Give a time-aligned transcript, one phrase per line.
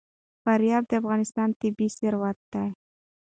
[0.43, 2.67] فاریاب د افغانستان طبعي ثروت دی.